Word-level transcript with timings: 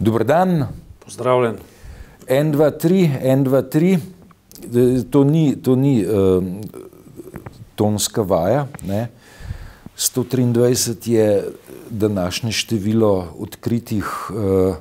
Dober 0.00 0.24
dan. 0.24 0.64
Pozdravljen. 1.04 1.58
En, 2.24 2.50
dva, 2.54 2.70
tri, 2.72 3.02
en, 3.04 3.42
dva, 3.44 3.58
tri. 3.68 3.98
E, 4.64 4.84
to 5.12 5.20
ni, 5.28 5.42
to 5.60 5.74
ni 5.76 5.98
uh, 6.00 6.40
tonska 7.76 8.22
vaja. 8.24 8.62
Ne? 8.88 9.10
123 9.92 11.10
je 11.12 11.26
današnje 11.90 12.52
število 12.52 13.34
odkritih, 13.44 14.08
uh, 14.30 14.78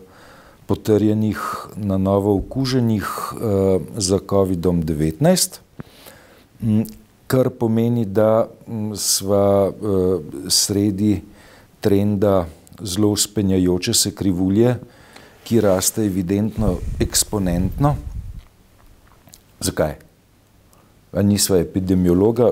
potrjenih, 0.66 1.42
na 1.76 1.98
novo 1.98 2.38
okuženih 2.38 3.04
uh, 3.34 3.82
za 3.98 4.20
COVID-19, 4.24 5.60
kar 7.28 7.50
pomeni, 7.50 8.06
da 8.06 8.48
smo 8.96 9.68
uh, 9.68 10.22
sredi 10.48 11.20
trenda 11.84 12.46
zelo 12.82 13.16
spenjajoče 13.16 13.94
se 13.94 14.16
krivulje, 14.16 14.78
ki 15.50 15.62
raste 15.62 16.04
evidentno 16.06 16.76
eksponentno. 17.02 17.96
Zakaj? 19.60 19.96
A 21.12 21.22
nisva 21.26 21.58
epidemiologa, 21.58 22.52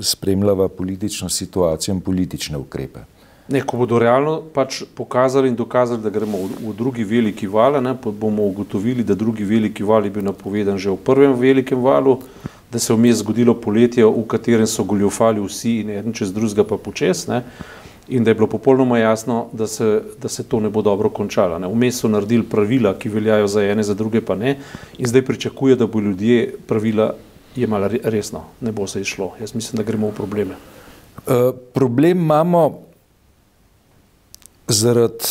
spremljava 0.00 0.68
politično 0.68 1.28
situacijo 1.28 1.94
in 1.94 2.00
politične 2.00 2.58
ukrepe. 2.58 3.02
Ne, 3.50 3.64
ko 3.66 3.80
bodo 3.80 3.98
realno 3.98 4.36
pač 4.54 4.84
pokazali 4.94 5.50
in 5.50 5.56
dokazali, 5.58 6.02
da 6.02 6.10
gremo 6.10 6.38
v, 6.44 6.60
v 6.68 6.74
drugi 6.78 7.04
veliki 7.04 7.50
val, 7.50 7.80
ne, 7.82 7.96
bomo 8.04 8.46
ugotovili, 8.46 9.02
da 9.04 9.14
drugi 9.18 9.44
veliki 9.44 9.82
val 9.82 10.06
je 10.06 10.12
bil 10.14 10.26
napovedan 10.26 10.78
že 10.78 10.94
v 10.94 11.02
prvem 11.02 11.34
velikem 11.34 11.82
valu, 11.82 12.20
da 12.70 12.78
se 12.78 12.92
je 12.92 12.96
vmes 12.96 13.24
zgodilo 13.24 13.54
poletje, 13.58 14.06
v 14.06 14.22
katerem 14.30 14.66
so 14.70 14.84
goljofali 14.84 15.42
vsi 15.42 15.80
in 15.82 15.90
eden 15.98 16.14
čez 16.14 16.30
drugega 16.34 16.62
pa 16.62 16.78
počes. 16.78 17.26
Ne 17.26 17.42
in 18.08 18.24
da 18.24 18.30
je 18.30 18.34
bilo 18.34 18.46
popolnoma 18.46 18.98
jasno, 18.98 19.46
da 19.52 19.66
se, 19.66 20.02
da 20.22 20.28
se 20.28 20.44
to 20.44 20.60
ne 20.60 20.70
bo 20.70 20.82
dobro 20.82 21.10
končalo. 21.10 21.58
Vmes 21.58 22.00
so 22.00 22.08
naredili 22.08 22.44
pravila, 22.44 22.94
ki 22.98 23.08
veljajo 23.08 23.46
za 23.46 23.62
ene, 23.62 23.82
za 23.82 23.94
druge 23.94 24.20
pa 24.20 24.34
ne, 24.34 24.58
in 24.98 25.06
zdaj 25.06 25.24
pričakuje, 25.24 25.76
da 25.76 25.86
bo 25.86 26.00
ljudje 26.00 26.54
pravila 26.66 27.14
jemali 27.56 28.00
resno. 28.04 28.44
Ne 28.60 28.72
bo 28.72 28.86
se 28.86 29.00
išlo. 29.00 29.32
Jaz 29.40 29.54
mislim, 29.54 29.76
da 29.76 29.82
gremo 29.82 30.08
v 30.08 30.14
probleme. 30.14 30.54
Uh, 31.26 31.54
problem 31.74 32.18
imamo 32.18 32.78
zaradi 34.68 35.24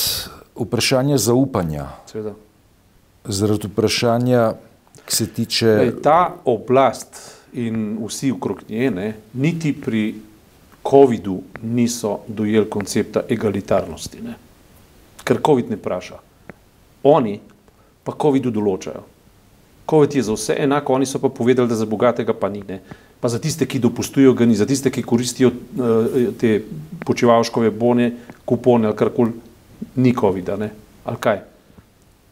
vprašanja 0.56 1.18
zaupanja. 1.18 1.88
Seveda. 2.12 2.34
Zaradi 3.26 3.68
vprašanja, 3.68 4.54
ki 5.06 5.16
se 5.16 5.28
tiče. 5.28 5.68
Lej, 5.68 5.92
ta 6.04 6.36
oblast 6.46 7.22
in 7.54 7.98
vsi 8.04 8.32
okrog 8.32 8.64
nje, 8.70 8.92
ne, 8.92 9.14
niti 9.34 9.74
pri 9.82 10.16
COVID-u 10.86 11.42
niso 11.64 12.20
dojeli 12.28 12.70
koncepta 12.70 13.24
egalitarnosti. 13.30 14.22
Ne? 14.22 14.36
Ker 15.24 15.42
COVID 15.46 15.70
ne 15.70 15.80
vpraša. 15.82 16.20
Oni 17.04 17.40
pa 18.06 18.14
COVID-u 18.22 18.54
določajo. 18.54 19.02
COVID 19.90 20.16
je 20.16 20.24
za 20.26 20.34
vse 20.34 20.56
enako, 20.62 20.94
oni 20.94 21.06
so 21.06 21.22
pa 21.22 21.30
povedali, 21.30 21.70
da 21.70 21.76
za 21.78 21.86
bogatega 21.86 22.34
pa 22.34 22.50
ni. 22.50 22.64
Ne? 22.68 22.80
Pa 23.22 23.30
za 23.30 23.40
tiste, 23.42 23.66
ki 23.66 23.80
dopustujo 23.80 24.34
ga 24.34 24.46
ni, 24.46 24.58
za 24.58 24.66
tiste, 24.66 24.92
ki 24.94 25.06
koristijo 25.06 25.52
uh, 25.52 26.34
te 26.38 26.60
počevalškove 27.06 27.70
bone, 27.70 28.12
kupone 28.46 28.90
ali 28.90 28.98
karkoli, 28.98 29.34
ni 29.96 30.14
COVID-a. 30.14 30.58
Ali 31.06 31.22
kaj? 31.22 31.42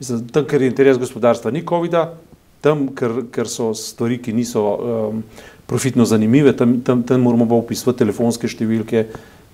Mislim, 0.02 0.28
tam, 0.34 0.46
ker 0.50 0.62
je 0.62 0.70
interes 0.70 0.98
gospodarstva, 1.02 1.54
ni 1.54 1.62
COVID-a, 1.66 2.08
tam, 2.62 2.88
ker, 2.98 3.26
ker 3.34 3.50
so 3.50 3.72
stvari, 3.78 4.18
ki 4.22 4.34
niso 4.34 4.64
um, 4.74 5.24
profitno 5.74 6.06
zanimive, 6.06 6.54
tam, 6.54 6.82
tam, 6.82 7.04
tam 7.04 7.22
moramo 7.22 7.48
pa 7.50 7.58
upisati 7.58 8.04
telefonske 8.04 8.46
številke, 8.46 9.08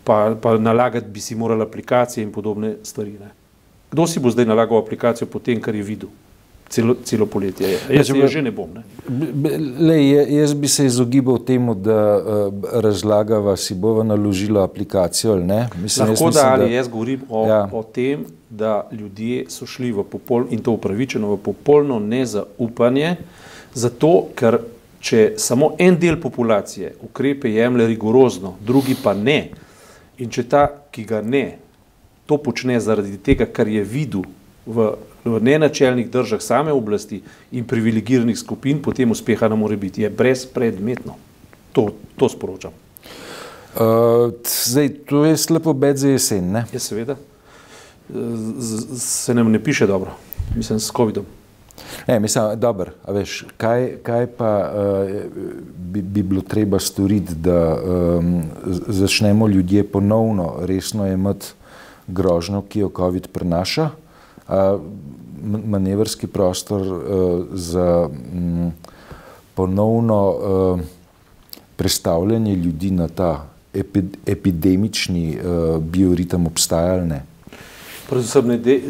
pa, 0.04 0.34
pa 0.36 0.58
nalagati 0.60 1.08
bi 1.08 1.22
si 1.24 1.36
morali 1.40 1.64
aplikacije 1.64 2.26
in 2.26 2.34
podobne 2.36 2.74
stvari. 2.84 3.14
Ne. 3.16 3.30
Kdo 3.94 4.04
si 4.04 4.20
bo 4.20 4.28
zdaj 4.28 4.50
nalagal 4.50 4.82
aplikacijo 4.82 5.30
po 5.32 5.40
tem, 5.40 5.62
kar 5.64 5.78
je 5.80 5.84
videl? 5.88 6.10
Celo, 6.70 6.98
celo 7.08 7.24
poletje. 7.26 7.70
Jaz, 7.88 8.12
jaz 8.12 8.34
že 8.34 8.42
ne 8.44 8.52
bom. 8.52 8.68
Ne. 8.76 8.84
Lej, 9.80 10.12
jaz 10.36 10.52
bi 10.60 10.68
se 10.68 10.90
izogibal 10.90 11.40
temu, 11.42 11.74
da 11.74 12.02
uh, 12.20 12.66
razlagava 12.84 13.56
si 13.58 13.78
bova 13.80 14.04
naložila 14.04 14.66
aplikacijo 14.68 15.38
ali 15.38 15.48
ne. 15.48 15.62
Mislim, 15.80 16.10
Lahko 16.10 16.12
jaz 16.12 16.26
mislim, 16.28 16.36
da 16.36 16.50
ali 16.58 16.68
da, 16.68 16.76
jaz 16.76 16.90
govorim 16.92 17.24
o, 17.30 17.46
ja. 17.48 17.62
o 17.72 17.84
tem, 17.84 18.26
da 18.50 18.74
ljudje 18.92 19.46
so 19.48 19.66
šli 19.66 19.94
v 19.96 20.04
popolno 20.04 20.52
in 20.52 20.60
to 20.68 20.76
upravičeno 20.76 21.32
v 21.32 21.40
popolno 21.48 22.02
nezaupanje, 22.04 23.16
zato 23.74 24.12
ker 24.36 24.60
če 25.00 25.34
samo 25.40 25.74
en 25.80 25.96
del 26.00 26.20
populacije 26.22 26.94
ukrepe 27.08 27.52
jemlje 27.52 27.88
rigorozno, 27.88 28.56
drugi 28.66 28.96
pa 29.04 29.14
ne, 29.14 29.50
in 30.20 30.32
če 30.32 30.44
ta, 30.52 30.66
ki 30.92 31.06
ga 31.08 31.22
ne, 31.24 31.46
to 32.28 32.38
počne 32.38 32.80
zaradi 32.84 33.18
tega, 33.24 33.48
kar 33.48 33.68
je 33.72 33.84
videl 33.84 34.28
v, 34.68 34.92
v 35.26 35.40
nenačelnih 35.44 36.12
državah 36.12 36.44
same 36.44 36.76
oblasti 36.76 37.22
in 37.56 37.66
privilegiranih 37.68 38.38
skupin, 38.38 38.84
potem 38.84 39.12
uspeha 39.12 39.50
ne 39.50 39.58
more 39.58 39.80
biti, 39.80 40.04
je 40.04 40.12
brezpredmetno. 40.12 41.16
To, 41.74 41.90
to 42.20 42.30
sporočam. 42.30 42.76
Uh, 43.80 44.34
zdaj, 44.44 44.90
to 45.08 45.24
je 45.26 45.38
slepo 45.38 45.74
bed 45.74 45.98
za 45.98 46.10
jesen, 46.10 46.52
ne? 46.52 46.66
Ja, 46.74 46.82
seveda. 46.82 47.16
Z, 48.10 49.00
se 49.00 49.34
nam 49.38 49.52
ne 49.52 49.62
piše 49.64 49.88
dobro, 49.88 50.18
mislim, 50.56 50.80
s 50.80 50.92
COVID-om. 50.92 51.39
Ne, 52.08 52.20
mislim, 52.20 52.60
dober, 52.60 52.92
veš, 53.08 53.44
kaj, 53.58 53.98
kaj 54.04 54.28
pa 54.38 54.72
uh, 54.74 55.10
bi, 55.78 56.02
bi 56.02 56.24
bilo 56.24 56.42
treba 56.42 56.80
storiti, 56.80 57.36
da 57.36 57.78
um, 57.78 58.44
začnemo 58.88 59.48
ljudje 59.48 59.84
ponovno 59.84 60.54
resno 60.62 61.08
imeti 61.08 61.46
grožnjo, 62.08 62.62
ki 62.62 62.80
jo 62.80 62.92
COVID 62.96 63.28
prenaša, 63.34 63.90
uh, 64.48 64.54
manevrski 65.66 66.28
prostor 66.28 66.82
uh, 66.82 67.46
za 67.54 68.10
um, 68.10 68.72
ponovno 69.56 70.30
uh, 70.30 70.80
predstavljanje 71.76 72.56
ljudi 72.56 72.92
na 72.92 73.08
ta 73.08 73.46
epi, 73.74 74.04
epidemični 74.26 75.38
uh, 75.38 75.78
bioritem 75.84 76.48
obstajalne. 76.48 77.24
Predvsem 78.10 78.48
ne 78.48 78.58
de, 78.58 78.82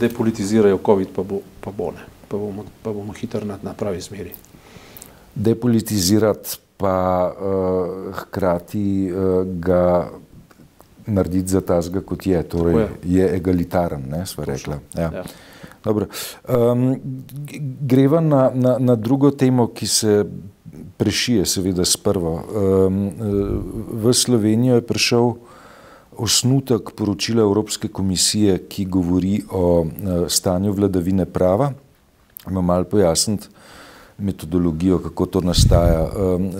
depolitizirajo 0.00 0.78
COVID, 0.86 1.14
pa 1.14 1.22
bo, 1.22 1.40
pa 1.60 1.70
bo 1.70 1.92
ne 1.94 2.15
pa 2.28 2.36
bomo, 2.36 2.64
pa 2.82 2.92
bomo 2.92 3.12
hitro 3.12 3.44
na, 3.44 3.58
na 3.62 3.72
pravi 3.72 4.02
smeri. 4.02 4.32
Depolitizirati, 5.34 6.58
pa 6.76 7.32
uh, 7.32 8.14
hkrati 8.14 9.10
uh, 9.10 9.46
ga 9.60 10.10
narediti 11.06 11.48
za 11.48 11.60
tazga, 11.60 12.00
kot 12.00 12.26
je, 12.26 12.42
torej 12.42 12.74
je. 12.74 12.88
je 13.04 13.28
egalitaren, 13.36 14.02
ne 14.10 14.26
sva 14.26 14.44
rekla. 14.44 14.78
Ja. 14.94 15.10
Ja. 15.14 15.24
Um, 15.86 16.96
greva 17.80 18.20
na, 18.20 18.50
na, 18.54 18.76
na 18.78 18.96
drugo 18.98 19.30
temo, 19.30 19.68
ki 19.70 19.86
se 19.86 20.24
prešije, 20.96 21.46
seveda, 21.46 21.84
s 21.84 21.96
prvo. 21.96 22.42
Um, 22.42 22.98
v 24.02 24.14
Slovenijo 24.14 24.80
je 24.80 24.86
prišel 24.86 25.32
osnutek 26.16 26.90
poročila 26.96 27.42
Evropske 27.42 27.88
komisije, 27.88 28.58
ki 28.68 28.84
govori 28.84 29.42
o 29.50 29.86
stanju 30.28 30.72
vladavine 30.72 31.26
prava 31.26 31.72
ima 32.50 32.60
malo 32.60 32.84
pojasniti 32.84 33.48
metodologijo, 34.18 34.98
kako 34.98 35.26
to 35.26 35.40
nastaja. 35.40 36.08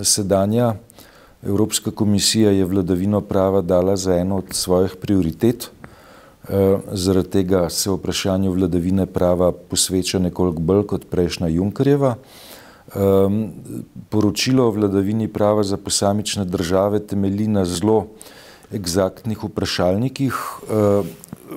Sedanja 0.03 0.75
Evropska 1.43 1.91
komisija 1.91 2.51
je 2.51 2.65
vladavino 2.65 3.21
prava 3.21 3.61
dala 3.61 3.95
za 3.95 4.15
eno 4.15 4.37
od 4.37 4.45
svojih 4.51 4.95
prioritet, 5.01 5.69
zaradi 6.91 7.29
tega 7.29 7.69
se 7.69 7.91
vprašanju 7.91 8.51
vladavine 8.51 9.05
prava 9.05 9.51
posveča 9.51 10.19
nekoliko 10.19 10.61
bolj 10.61 10.83
kot 10.87 11.05
prejšnja 11.09 11.47
Junkerjeva. 11.47 12.15
Poročilo 14.09 14.67
o 14.67 14.71
vladavini 14.71 15.27
prava 15.27 15.63
za 15.63 15.77
posamične 15.77 16.45
države 16.45 16.99
temelji 16.99 17.47
na 17.47 17.65
zelo 17.65 18.07
egzaktnih 18.73 19.43
vprašalnikih. 19.43 20.33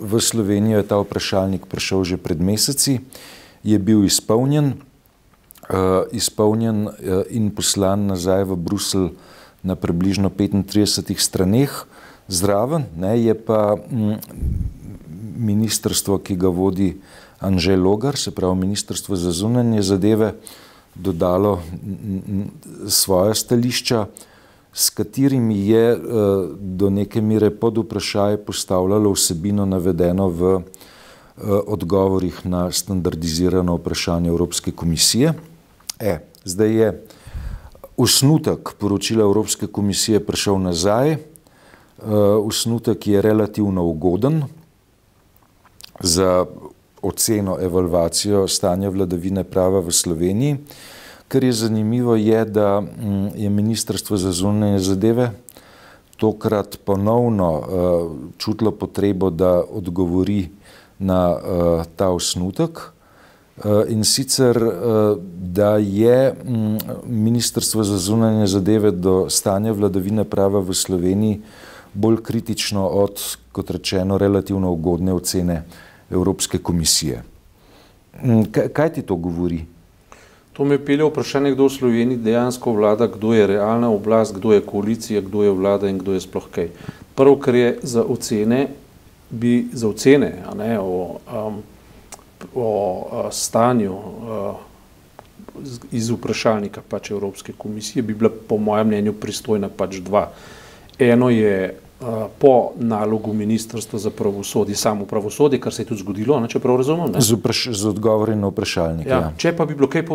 V 0.01 0.21
Slovenijo 0.21 0.79
je 0.79 0.87
ta 0.87 0.99
vprašalnik 0.99 1.67
prišel 1.67 2.05
že 2.05 2.17
pred 2.17 2.41
meseci 2.41 3.01
je 3.63 3.79
bil 3.79 4.05
izpolnjen, 4.05 4.73
uh, 5.71 6.03
izpolnjen 6.13 6.87
uh, 6.89 6.95
in 7.31 7.51
poslan 7.55 8.07
nazaj 8.07 8.45
v 8.45 8.57
Bruselj 8.57 9.09
na 9.63 9.77
približno 9.77 10.31
35 10.31 11.21
straneh. 11.21 11.71
Zraven 12.29 12.87
ne, 12.97 13.19
je 13.21 13.35
pa 13.35 13.77
mm, 13.77 14.17
ministrstvo, 15.37 16.19
ki 16.19 16.37
ga 16.37 16.49
vodi 16.49 16.95
Anžel 17.41 17.83
Logar, 17.83 18.17
se 18.17 18.31
pravi 18.31 18.57
ministrstvo 18.61 19.17
za 19.17 19.33
zunanje 19.33 19.83
zadeve, 19.83 20.35
dodalo 20.95 21.61
m, 21.83 22.23
m, 22.29 22.51
svoje 22.89 23.35
stališča, 23.35 24.07
s 24.73 24.91
katerimi 24.91 25.67
je 25.67 25.97
uh, 25.97 26.01
do 26.55 26.91
neke 26.91 27.21
mere 27.21 27.51
pod 27.51 27.79
vprašanje 27.79 28.39
postavljalo 28.47 29.11
vsebino 29.13 29.67
navedeno 29.67 30.29
v 30.29 30.61
Eh, 30.61 31.00
odgovorih 31.67 32.47
na 32.47 32.71
standardizirano 32.73 33.75
vprašanje 33.77 34.29
Evropske 34.29 34.73
komisije. 34.73 35.33
E, 35.99 36.19
zdaj 36.45 36.75
je 36.75 37.07
usnutek 37.97 38.73
poročila 38.79 39.23
Evropske 39.23 39.67
komisije 39.67 40.21
prišel 40.27 40.59
nazaj. 40.61 41.13
Eh, 41.13 43.01
je 43.05 43.23
relativno 43.23 43.85
ugoden 43.85 44.43
za 46.01 46.47
oceno, 47.03 47.59
evalvacijo 47.61 48.49
stanja 48.49 48.89
vladavine 48.89 49.45
prava 49.45 49.81
v 49.81 49.93
Sloveniji. 49.93 50.57
Kar 51.29 51.45
je 51.45 51.53
zanimivo, 51.53 52.17
je, 52.17 52.45
da 52.45 52.81
mm, 52.81 53.29
je 53.37 53.51
Ministrstvo 53.51 54.17
za 54.17 54.33
zunanje 54.33 54.79
zadeve 54.79 55.31
tokrat 56.17 56.79
ponovno 56.85 57.51
uh, 57.59 57.65
čutilo 58.39 58.71
potrebo, 58.71 59.31
da 59.31 59.63
odgovori 59.71 60.49
na 61.01 61.33
uh, 61.33 61.85
ta 61.97 62.11
osnutek. 62.13 62.79
Uh, 63.65 63.85
in 63.89 64.05
sicer, 64.05 64.57
uh, 64.57 65.19
da 65.35 65.77
je 65.77 66.33
um, 66.33 66.79
Ministrstvo 67.07 67.85
za 67.85 67.99
zunanje 67.99 68.47
zadeve 68.47 68.91
do 68.91 69.27
stanja 69.29 69.73
vladavine 69.73 70.25
prava 70.25 70.61
v 70.61 70.75
Sloveniji 70.75 71.41
bolj 71.95 72.23
kritično 72.23 72.87
od, 72.87 73.21
kot 73.53 73.71
rečeno, 73.71 74.19
relativno 74.19 74.71
ugodne 74.73 75.13
ocene 75.13 75.63
Evropske 76.11 76.59
komisije. 76.59 77.23
Um, 78.23 78.45
kaj, 78.53 78.69
kaj 78.69 78.93
ti 78.93 79.03
to 79.03 79.17
govori? 79.17 79.65
To 80.53 80.65
me 80.65 80.77
pelje 80.85 81.07
vprašanje, 81.09 81.55
kdo 81.55 81.67
v 81.67 81.73
Sloveniji 81.73 82.19
dejansko 82.21 82.73
vlada, 82.77 83.07
kdo 83.07 83.33
je 83.33 83.47
realna 83.47 83.89
oblast, 83.89 84.35
kdo 84.37 84.53
je 84.53 84.61
koalicija, 84.61 85.21
kdo 85.21 85.43
je 85.43 85.51
vlada 85.51 85.89
in 85.89 85.99
kdo 85.99 86.13
je 86.13 86.21
sploh 86.21 86.49
kaj. 86.53 86.69
Prvo, 87.15 87.39
kar 87.41 87.55
je 87.55 87.79
za 87.83 88.05
ocene, 88.05 88.67
bi 89.31 89.69
za 89.73 89.89
ocene 89.89 90.33
ne, 90.57 90.79
o, 90.81 91.19
um, 91.35 91.63
o 92.55 93.29
stanju 93.33 93.93
uh, 93.93 94.55
iz 95.93 96.11
vprašalnika 96.11 96.83
pač 96.89 97.11
Evropske 97.11 97.53
komisije, 97.53 98.03
bi 98.03 98.15
bila 98.15 98.31
po 98.49 98.57
mojem 98.57 98.87
mnenju 98.87 99.13
pristojna 99.13 99.69
pač 99.69 99.97
dva. 99.97 100.31
Eno 100.99 101.31
je 101.31 101.77
po 102.39 102.73
nalogu 102.77 103.33
Ministrstva 103.33 103.99
za 103.99 104.11
pravosodje, 104.11 104.77
samo 104.77 105.05
pravosodje, 105.05 105.61
kar 105.61 105.73
se 105.73 105.83
je 105.83 105.87
tudi 105.87 106.01
zgodilo, 106.01 106.41
ne, 106.41 106.49
če 106.49 106.61
prav 106.61 106.79
razumem. 106.81 107.13
Z, 107.19 107.37
vpraš, 107.37 107.67
z 107.77 107.89
odgovori 107.93 108.37
na 108.37 108.49
vprašalnik. 108.49 109.07
Ja, 109.07 109.19
ja. 109.21 109.33
Če 109.37 109.53
pa 109.57 109.67
bi 109.69 109.77
bilo 109.77 109.89
kaj 109.91 110.07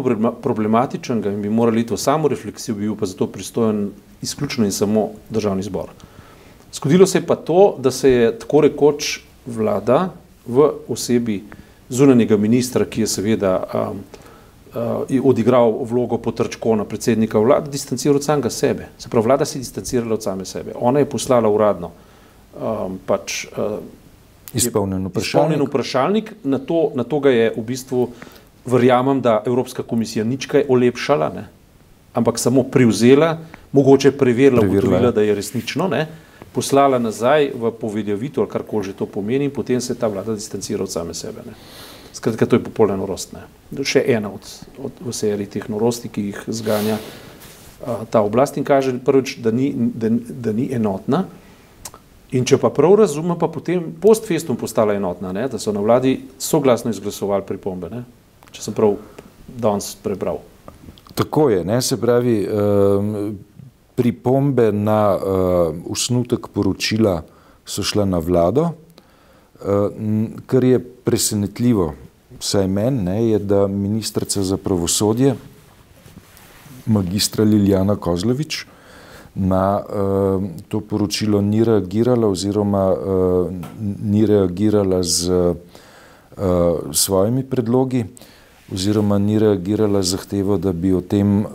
problematičnega 0.42 1.30
in 1.30 1.44
bi 1.46 1.54
morali 1.54 1.86
to 1.86 1.98
samo 1.98 2.28
refleksijo, 2.28 2.76
bi 2.76 2.88
bil 2.88 2.98
pa 2.98 3.06
zato 3.06 3.28
pristojen 3.30 3.92
izključno 4.26 4.66
in 4.66 4.74
samo 4.74 5.10
državni 5.30 5.64
zbor. 5.64 5.94
Zgodilo 6.76 7.06
se 7.08 7.18
je 7.18 7.26
pa 7.26 7.36
to, 7.36 7.76
da 7.80 7.92
se 7.92 8.12
je 8.12 8.40
tako 8.40 8.62
rekoč 8.62 9.20
vlada 9.46 10.10
v 10.48 10.72
osebi 10.88 11.44
zunanjega 11.90 12.38
ministra, 12.38 12.86
ki 12.86 13.06
je 13.06 13.08
seveda 13.08 13.54
um, 13.64 14.02
uh, 14.76 15.24
odigral 15.24 15.72
vlogo 15.88 16.18
potrčkona 16.18 16.84
predsednika 16.86 17.40
vlade, 17.40 17.72
distanciral 17.72 18.20
od 18.20 18.24
samega 18.24 18.50
sebe. 18.50 18.90
Se 18.98 19.10
pravi, 19.10 19.26
vlada 19.26 19.46
se 19.46 19.58
je 19.58 19.64
distancirala 19.64 20.14
od 20.14 20.24
same 20.24 20.46
sebe. 20.46 20.76
Ona 20.76 21.00
je 21.00 21.10
poslala 21.10 21.50
uradno 21.50 21.92
um, 22.60 23.00
pač, 23.06 23.46
uh, 23.56 23.80
izpolnjen 24.54 25.08
vprašalnik. 25.08 25.28
Izpolnjen 25.28 25.68
vprašalnik. 25.70 26.34
Na, 26.44 26.60
to, 26.60 26.92
na 26.96 27.04
to 27.04 27.20
ga 27.20 27.32
je 27.32 27.54
v 27.56 27.64
bistvu, 27.64 28.10
verjamem, 28.66 29.22
da 29.22 29.44
Evropska 29.46 29.84
komisija 29.84 30.26
nič 30.26 30.50
kaj 30.52 30.68
olepšala, 30.70 31.32
ne? 31.36 31.48
ampak 32.16 32.40
samo 32.40 32.64
privzela, 32.64 33.38
mogoče 33.72 34.12
preverila, 34.18 34.64
ugotovila, 34.66 35.12
da 35.12 35.22
je 35.22 35.36
resnično, 35.36 35.88
ne? 35.88 36.08
Poslala 36.56 37.00
nazaj 37.00 37.52
v 37.52 37.72
povedjavito 37.76 38.42
ali 38.42 38.50
karkoli 38.50 38.88
že 38.88 38.94
to 38.96 39.06
pomeni 39.06 39.46
in 39.46 39.52
potem 39.52 39.82
se 39.82 39.94
je 39.94 40.00
ta 40.00 40.08
vlada 40.08 40.34
distancirala 40.34 40.88
od 40.88 40.92
same 40.92 41.14
sebe. 41.14 41.44
Ne? 41.46 41.54
Skratka, 42.16 42.46
to 42.48 42.56
je 42.56 42.64
popolnoma 42.64 43.04
norost. 43.04 43.36
Ne. 43.36 43.44
Še 43.84 44.00
ena 44.08 44.32
od, 44.32 44.48
od 44.80 45.12
serij 45.12 45.52
teh 45.52 45.68
norosti, 45.68 46.08
ki 46.08 46.22
jih 46.32 46.40
zganja 46.48 46.96
a, 46.96 48.06
ta 48.08 48.24
oblast 48.24 48.56
in 48.56 48.64
kaže 48.64 48.96
prvič, 49.04 49.36
da 49.44 49.52
ni, 49.52 49.74
da, 49.76 50.08
da 50.16 50.56
ni 50.56 50.70
enotna. 50.72 51.26
In 52.32 52.48
če 52.48 52.58
pa 52.58 52.72
prav 52.74 52.96
razumem, 53.04 53.36
pa 53.40 53.52
potem 53.52 53.92
post 54.02 54.26
festum 54.28 54.56
postala 54.58 54.96
enotna, 54.96 55.34
ne, 55.36 55.44
da 55.52 55.60
so 55.60 55.76
na 55.76 55.84
vladi 55.84 56.18
soglasno 56.42 56.92
izglasovali 56.96 57.46
pripombe, 57.48 57.92
ne, 57.92 58.02
če 58.56 58.64
sem 58.64 58.76
prav 58.76 58.96
danes 59.46 59.92
prebral. 60.02 60.40
Tako 61.16 61.50
je, 61.52 61.62
ne, 61.68 61.82
se 61.84 62.00
pravi, 62.00 62.38
um, 62.48 63.38
pripombe 63.96 64.72
na 64.72 65.16
uh, 65.16 65.76
usnutek 65.86 66.48
poročila 66.48 67.22
so 67.66 67.84
šle 67.84 68.06
na 68.06 68.20
vlado, 68.20 68.70
uh, 68.72 69.92
kar 70.46 70.64
je 70.64 70.80
presenetljivo, 70.80 71.94
vsaj 72.40 72.68
meni, 72.68 73.32
je, 73.32 73.40
da 73.40 73.68
ministrica 73.68 74.44
za 74.44 74.58
pravosodje, 74.58 75.36
magistra 76.86 77.44
Liljana 77.44 77.96
Kozlovič, 77.96 78.66
na 79.36 79.80
uh, 79.80 80.44
to 80.68 80.80
poročilo 80.82 81.42
ni 81.42 81.64
reagirala 81.64 82.28
oziroma 82.28 82.86
uh, 82.94 83.52
ni 84.04 84.26
reagirala 84.26 85.04
z 85.04 85.32
uh, 85.32 85.56
svojimi 86.92 87.44
predlogi 87.44 88.06
oziroma 88.74 89.18
ni 89.18 89.40
reagirala 89.40 90.02
zahtevo, 90.02 90.58
da 90.58 90.72
bi 90.74 90.94
o 90.94 91.02
tem 91.02 91.46
uh, 91.46 91.48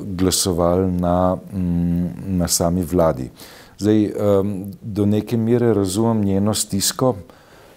glasovali 0.00 0.92
na, 0.92 1.36
um, 1.52 2.08
na 2.26 2.48
sami 2.48 2.82
vladi. 2.82 3.30
Zdaj, 3.78 4.12
um, 4.40 4.64
do 4.82 5.06
neke 5.06 5.36
mere 5.36 5.74
razumem 5.74 6.24
njeno 6.24 6.54
stisko, 6.54 7.14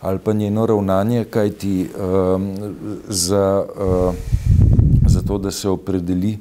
ali 0.02 0.20
pa 0.20 0.34
njeno 0.34 0.66
ravnanje, 0.66 1.24
kajti 1.24 1.90
um, 1.90 2.56
za, 3.08 3.66
uh, 3.80 4.16
za 5.08 5.22
to, 5.22 5.38
da 5.38 5.52
se 5.52 5.70
opredeli 5.70 6.38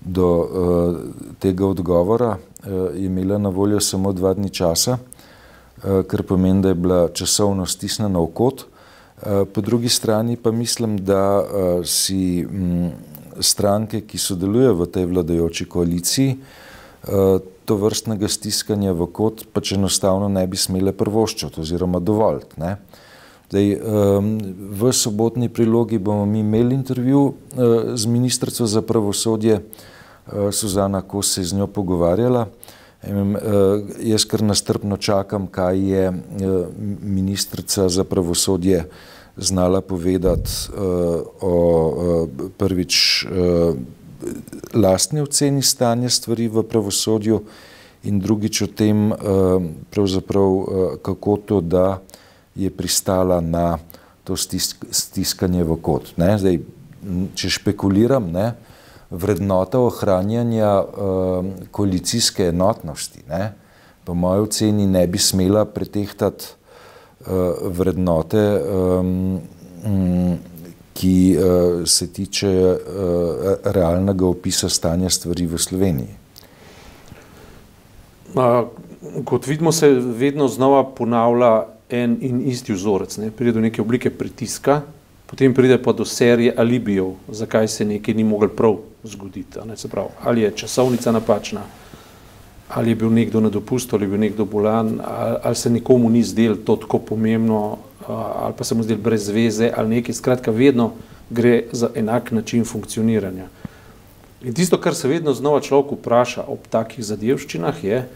do 0.00 0.28
uh, 0.38 0.96
tega 1.38 1.66
odgovora, 1.66 2.36
uh, 2.36 2.72
je 2.94 3.06
imela 3.06 3.38
na 3.38 3.48
voljo 3.48 3.80
samo 3.80 4.12
dva 4.12 4.34
dni 4.34 4.50
časa, 4.50 4.98
uh, 4.98 6.02
kar 6.06 6.22
pomeni, 6.22 6.62
da 6.62 6.68
je 6.68 6.74
bila 6.74 7.08
časovno 7.08 7.66
stisnjena 7.66 8.18
v 8.18 8.26
kot. 8.34 8.60
Uh, 8.60 8.79
po 9.54 9.60
drugi 9.60 9.88
strani 9.88 10.36
pa 10.36 10.50
mislim, 10.50 10.98
da 11.04 11.40
uh, 11.40 11.84
si 11.84 12.46
um, 12.46 12.90
stranke, 13.40 14.00
ki 14.00 14.18
sodelujejo 14.18 14.74
v 14.74 14.86
tej 14.86 15.04
vladajoči 15.10 15.68
koaliciji, 15.68 16.36
uh, 16.36 17.40
to 17.70 17.76
vrstnega 17.76 18.26
stiskanja 18.26 18.90
v 18.98 19.06
kot 19.14 19.44
pač 19.54 19.76
enostavno 19.76 20.26
ne 20.28 20.42
bi 20.50 20.58
smele 20.58 20.90
prvoščati 20.90 21.62
oziroma 21.62 22.00
dovoljiti. 22.02 22.58
Zdaj, 23.50 23.68
v 24.70 24.92
sobotni 24.94 25.48
prilogi 25.50 25.98
bomo 25.98 26.26
mi 26.26 26.42
imeli 26.42 26.74
intervju 26.74 27.22
eh, 27.30 27.96
z 27.98 28.06
ministrico 28.06 28.66
za 28.66 28.82
pravosodje, 28.82 29.60
eh, 29.60 30.52
Suzana, 30.52 31.02
ko 31.02 31.22
se 31.22 31.40
je 31.40 31.50
z 31.50 31.58
njo 31.58 31.66
pogovarjala. 31.66 32.46
Eh, 32.46 33.06
jaz 34.06 34.26
kar 34.26 34.42
nastrpno 34.42 34.96
čakam, 34.96 35.46
kaj 35.46 35.78
je 35.78 36.12
ministrica 37.02 37.88
za 37.88 38.04
pravosodje 38.04 38.84
znala 39.36 39.80
povedati 39.80 40.50
o 41.40 41.56
prvič 42.58 43.26
lastni 44.74 45.20
oceni 45.20 45.62
stanja 45.62 46.10
stvari 46.10 46.48
v 46.48 46.62
pravosodju 46.62 47.40
in 48.04 48.20
drugič 48.20 48.62
o 48.62 48.66
tem, 48.66 49.12
eh, 49.12 49.16
pravzaprav, 49.90 50.50
eh, 50.52 50.96
kako 51.02 51.36
to, 51.36 51.60
da 51.60 52.00
je 52.54 52.70
pristala 52.70 53.40
na 53.40 53.78
to 54.24 54.36
stiskanje 54.36 55.64
v 55.64 55.76
kot. 55.76 56.16
Ne? 56.16 56.38
Zdaj, 56.38 56.60
če 57.34 57.48
špekuliram, 57.48 58.32
ne? 58.32 58.54
vrednota 59.10 59.78
ohranjanja 59.78 60.84
eh, 60.84 60.86
koalicijske 61.70 62.48
enotnosti, 62.48 63.24
ne? 63.28 63.52
po 64.04 64.14
mojem 64.14 64.42
oceni 64.42 64.86
ne 64.86 65.06
bi 65.06 65.18
smela 65.18 65.64
pretehtati 65.64 66.59
vrednote 67.76 68.42
ki 71.00 71.36
uh, 71.36 71.86
se 71.88 72.12
tiče 72.12 72.48
uh, 72.48 72.76
realnega 73.64 74.26
opisa 74.26 74.68
stanja 74.68 75.10
stvari 75.10 75.46
v 75.46 75.58
Sloveniji? 75.58 76.14
Kot 79.24 79.46
vidimo, 79.46 79.72
se 79.72 79.88
vedno 79.90 80.48
znova 80.48 80.84
ponavlja 80.84 81.64
en 81.90 82.18
in 82.20 82.42
isti 82.46 82.76
vzorec. 82.76 83.16
Ne? 83.18 83.30
Pride 83.30 83.56
do 83.56 83.64
neke 83.64 83.82
oblike 83.82 84.10
pritiska, 84.10 84.82
potem 85.26 85.54
pride 85.54 85.80
pa 85.82 85.92
do 85.96 86.04
serije 86.04 86.54
alibijev, 86.56 87.14
zakaj 87.28 87.68
se 87.68 87.84
nekaj 87.84 88.14
ni 88.14 88.24
moglo 88.24 88.48
prav 88.48 88.76
zgoditi. 89.04 89.58
Pravi, 89.90 90.08
ali 90.22 90.42
je 90.42 90.56
časovnica 90.56 91.12
napačna, 91.12 91.64
ali 92.74 92.90
je 92.90 92.94
bil 92.94 93.10
nekdo 93.10 93.40
na 93.40 93.50
dopustu, 93.50 93.96
ali 93.96 94.04
je 94.04 94.08
bil 94.08 94.20
nekdo 94.20 94.44
bolan, 94.44 95.00
ali, 95.04 95.36
ali 95.42 95.56
se 95.56 95.70
nekomu 95.70 96.10
ni 96.10 96.22
zdelo 96.22 96.56
to 96.56 96.76
tako 96.76 96.98
pomembno, 96.98 97.78
ali 98.06 98.54
pa 98.58 98.64
se 98.64 98.74
mu 98.74 98.82
zdelo 98.82 99.00
brez 99.00 99.28
veze 99.28 99.72
ali 99.76 99.96
nekaj. 99.96 100.14
Skratka, 100.14 100.50
vedno 100.50 100.92
gre 101.30 101.64
za 101.72 101.90
enak 101.94 102.30
način 102.30 102.64
funkcioniranja. 102.64 103.48
In 104.42 104.54
tisto, 104.54 104.80
kar 104.80 104.94
se 104.94 105.08
vedno 105.08 105.34
znova 105.34 105.60
človek 105.60 105.92
vpraša 105.98 106.46
ob 106.48 106.64
takih 106.70 107.04
zadevščinah, 107.04 107.84
je, 107.84 108.06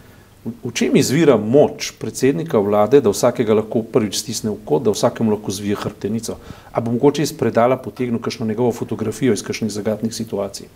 v 0.44 0.70
čem 0.72 0.96
izvira 0.96 1.36
moč 1.36 1.90
predsednika 2.00 2.58
vlade, 2.60 3.00
da 3.00 3.12
vsakega 3.12 3.56
lahko 3.56 3.82
prvič 3.82 4.18
stisne 4.20 4.52
v 4.52 4.58
kot, 4.64 4.84
da 4.84 4.92
vsakemu 4.92 5.36
lahko 5.36 5.52
zvije 5.52 5.76
hrbtenico. 5.80 6.36
A 6.72 6.80
bo 6.80 6.92
mogoče 6.92 7.24
iz 7.24 7.32
predala 7.32 7.76
potegnil 7.76 8.20
kakšno 8.20 8.46
njegovo 8.46 8.72
fotografijo 8.72 9.32
iz 9.32 9.42
kakšnih 9.42 9.72
zagatnih 9.72 10.14
situacij? 10.14 10.68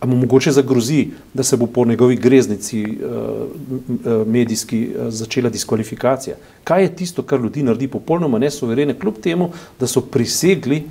A 0.00 0.06
mu 0.06 0.16
mogoče 0.16 0.52
zagrozi, 0.52 1.08
da 1.34 1.42
se 1.42 1.56
bo 1.56 1.66
po 1.66 1.84
njegovi 1.84 2.16
greznici 2.16 2.84
uh, 2.84 4.26
medijski 4.26 4.88
uh, 4.88 5.08
začela 5.08 5.50
diskvalifikacija. 5.50 6.36
Kaj 6.64 6.82
je 6.82 6.96
tisto, 6.96 7.22
kar 7.22 7.40
ljudi 7.40 7.62
naredi 7.62 7.88
popolnoma 7.88 8.38
nesoverene, 8.38 8.98
kljub 8.98 9.20
temu, 9.22 9.50
da 9.80 9.86
so 9.86 10.00
prisegli 10.00 10.82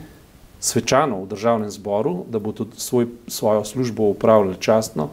svečano 0.59 1.21
v 1.21 1.27
državnem 1.27 1.69
zboru, 1.71 2.23
da 2.29 2.39
bo 2.39 2.51
tudi 2.51 2.71
svoj, 2.77 3.07
svojo 3.27 3.63
službo 3.65 4.03
upravljali 4.03 4.57
častno, 4.59 5.09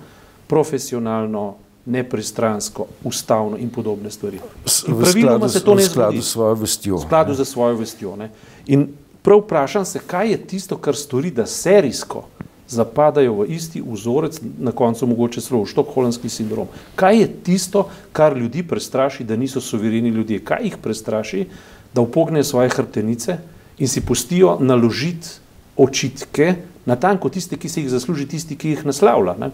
profesionalno, 0.46 1.54
nepristransko, 1.87 2.87
ustavno 3.04 3.58
in 3.58 3.70
podobne 3.70 4.11
stvari. 4.11 4.40
In 4.88 4.96
praviloma 5.00 5.49
se 5.49 5.64
to 5.64 5.75
ne 5.75 5.82
zgodi. 5.82 5.88
V 5.88 5.92
skladu 5.92 6.22
s 6.22 6.32
svojo 6.32 6.54
vestjo. 6.54 6.96
V 6.96 7.00
skladu 7.00 7.34
za 7.34 7.44
svojo 7.44 7.76
vestjo. 7.76 8.16
Ne. 8.16 8.30
In 8.66 8.88
prav 9.22 9.42
vprašam 9.44 9.84
se, 9.84 10.00
kaj 10.06 10.30
je 10.30 10.38
tisto, 10.46 10.76
kar 10.76 10.96
stori, 10.96 11.30
da 11.30 11.46
serijsko 11.46 12.25
zapadajo 12.69 13.35
v 13.35 13.47
isti 13.52 13.83
vzorec, 13.85 14.40
na 14.59 14.73
koncu 14.73 15.07
mogoče 15.07 15.40
celo 15.40 15.62
v 15.62 15.71
štokholmski 15.71 16.28
sindrom. 16.28 16.71
Kaj 16.97 17.19
je 17.21 17.28
tisto, 17.45 17.88
kar 18.12 18.37
ljudi 18.37 18.62
prestraši, 18.62 19.25
da 19.25 19.37
niso 19.37 19.61
suvereni 19.61 20.09
ljudje? 20.09 20.40
Kaj 20.45 20.64
jih 20.64 20.76
prestraši, 20.83 21.47
da 21.95 22.00
upognejo 22.00 22.45
svoje 22.45 22.71
hrbtenice 22.73 23.38
in 23.78 23.88
si 23.88 24.00
pustijo 24.00 24.57
naložiti 24.61 25.28
očitke 25.76 26.54
na 26.87 26.97
tanko 26.97 27.28
tiste, 27.28 27.57
ki 27.57 27.69
se 27.69 27.81
jih 27.81 27.90
zasluži, 27.90 28.26
tisti, 28.28 28.57
ki 28.57 28.76
jih 28.76 28.87
naslavlja? 28.87 29.50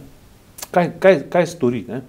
Kaj, 0.70 0.92
kaj, 1.00 1.20
kaj 1.30 1.46
stori? 1.46 1.84
Ne? 1.88 2.02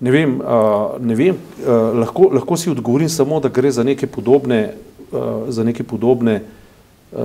Ne 0.00 0.10
vem, 0.10 0.40
uh, 0.40 0.98
ne 1.00 1.14
vem 1.14 1.36
uh, 1.36 1.94
lahko, 2.00 2.28
lahko 2.34 2.56
si 2.56 2.70
odgovorim 2.70 3.08
samo, 3.08 3.40
da 3.40 3.48
gre 3.48 3.70
za 3.70 3.84
neke 3.84 4.06
podobne, 4.06 4.74
uh, 5.12 5.46
za 5.48 5.64
neke 5.64 5.84
podobne 5.84 6.34
uh, 6.42 6.63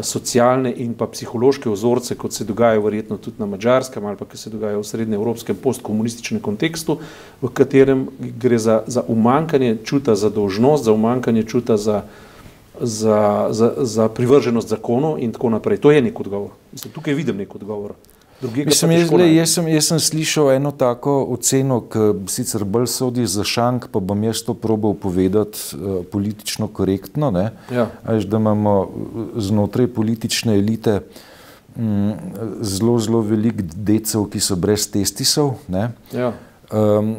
socialne 0.01 0.72
in 0.77 0.93
pa 0.93 1.08
psihološke 1.08 1.69
ozorce, 1.69 2.15
kot 2.15 2.34
se 2.34 2.46
dogajajo 2.46 2.81
verjetno 2.81 3.17
tudi 3.17 3.39
na 3.39 3.46
mačarskem 3.46 4.05
ali 4.05 4.17
pa 4.17 4.25
ki 4.25 4.38
se 4.38 4.50
dogajajo 4.50 4.81
v 4.81 4.88
srednjeevropskem 4.88 5.58
postkomunističnem 5.63 6.41
kontekstu, 6.41 7.00
v 7.41 7.50
katerem 7.53 8.08
gre 8.19 8.60
za, 8.60 8.84
za 8.88 9.03
umankanje 9.08 9.77
čuta 9.84 10.15
za 10.15 10.29
dolžnost, 10.29 10.84
za 10.86 10.93
umankanje 10.93 11.43
čuta 11.43 11.77
za, 11.77 12.03
za, 12.81 13.48
za, 13.50 13.74
za 13.77 14.10
privrženost 14.10 14.67
zakonu 14.67 15.17
in 15.19 15.31
tako 15.31 15.50
naprej. 15.50 15.77
To 15.77 15.91
je 15.91 16.01
nek 16.01 16.19
odgovor. 16.19 16.51
Mislim, 16.72 16.93
tukaj 16.93 17.13
vidim 17.13 17.38
nek 17.38 17.55
odgovor. 17.55 17.93
Mislim, 18.41 18.91
jaz, 18.91 19.12
le, 19.12 19.25
jaz, 19.36 19.53
sem, 19.53 19.67
jaz 19.67 19.88
sem 19.91 20.00
slišal 20.00 20.51
eno 20.53 20.72
tako 20.72 21.17
oceno, 21.36 21.81
ki 21.84 22.31
sicer 22.31 22.63
bolj 22.63 22.88
sodi 22.88 23.25
za 23.27 23.43
šank, 23.43 23.89
pa 23.91 24.00
bom 24.00 24.24
jaz 24.24 24.46
to 24.48 24.55
probal 24.55 24.96
povedati 24.96 25.75
uh, 25.75 26.05
politično 26.12 26.69
korektno. 26.72 27.34
Ja. 27.72 27.89
Až, 28.03 28.29
da 28.31 28.39
imamo 28.39 28.75
eh, 28.84 29.41
znotraj 29.43 29.88
politične 29.93 30.55
elite 30.55 31.01
um, 31.75 32.13
zelo, 32.62 32.96
zelo 33.00 33.22
veliko 33.22 33.65
decev, 33.75 34.29
ki 34.31 34.39
so 34.39 34.55
brez 34.55 34.88
testisov. 34.88 35.58
Ja. 35.67 36.31
Um, 36.72 37.15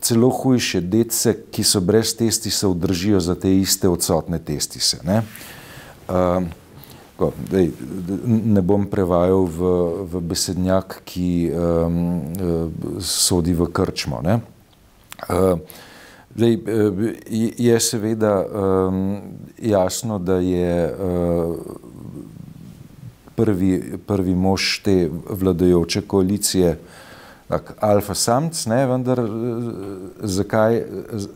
celo 0.00 0.30
hujše, 0.30 0.80
dece, 0.80 1.34
ki 1.50 1.66
so 1.66 1.80
brez 1.80 2.14
testisov, 2.14 2.78
držijo 2.78 3.20
za 3.20 3.34
te 3.34 3.50
iste 3.58 3.90
odsotne 3.90 4.38
testise. 4.38 5.02
Um, 5.02 6.52
tako, 7.22 7.32
dej, 7.50 7.70
ne 8.26 8.62
bom 8.62 8.86
prevajal 8.86 9.46
v, 9.46 9.60
v 10.10 10.20
besednjak, 10.26 11.02
ki 11.06 11.52
um, 11.54 12.98
sodi 12.98 13.54
v 13.54 13.70
krčmo. 13.70 14.18
Uh, 14.18 15.62
dej, 16.34 16.58
je 17.58 17.76
seveda 17.78 18.42
um, 18.42 19.22
jasno, 19.62 20.18
da 20.18 20.42
je 20.42 20.90
uh, 20.90 21.54
prvi, 23.38 23.98
prvi 24.02 24.34
mož 24.34 24.82
te 24.82 25.06
vladajoče 25.12 26.02
koalicije 26.02 26.78
tak, 27.46 27.76
alfa 27.84 28.16
samc, 28.16 28.66
ne, 28.66 28.86
vendar 28.88 29.20
zakaj, 30.24 30.82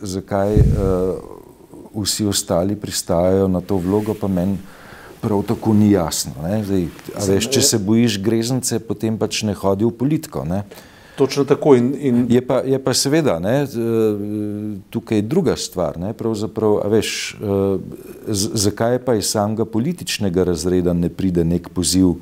zakaj 0.03 0.57
uh, 0.57 1.21
vsi 1.97 2.27
ostali 2.27 2.75
pristajajo 2.77 3.49
na 3.49 3.61
to 3.61 3.79
vlogo, 3.79 4.17
pa 4.19 4.27
meni 4.29 4.59
prav 5.21 5.43
tako 5.49 5.75
ni 5.75 5.91
jasno. 5.91 6.33
Zdaj, 6.65 6.87
veš, 7.29 7.49
če 7.51 7.63
se 7.63 7.79
bojiš 7.79 8.21
greznice, 8.23 8.79
potem 8.79 9.19
pač 9.19 9.43
ne 9.49 9.55
hodi 9.55 9.87
v 9.87 9.95
politiko. 9.97 10.45
Ne? 10.45 10.63
Točno 11.17 11.45
tako. 11.45 11.75
In, 11.75 11.95
in... 12.01 12.27
Je, 12.31 12.41
pa, 12.47 12.61
je 12.61 12.79
pa 12.83 12.93
seveda 12.95 13.39
ne, 13.41 13.65
tukaj 14.91 15.23
druga 15.23 15.57
stvar. 15.57 15.97
Ne, 15.99 16.13
veš, 16.93 17.37
zakaj 18.29 18.99
pa 19.05 19.17
iz 19.17 19.31
samega 19.33 19.65
političnega 19.65 20.45
razreda 20.45 20.93
ne 20.93 21.09
pride 21.09 21.45
nek 21.45 21.71
poziv, 21.73 22.19